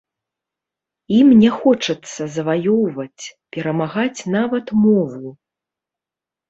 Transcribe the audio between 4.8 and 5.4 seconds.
мову!